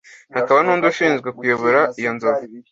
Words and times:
hakaba 0.35 0.59
n'undi 0.63 0.85
ushinzwe 0.91 1.27
kuyobora 1.37 1.81
iyo 1.99 2.11
nzovu 2.17 2.43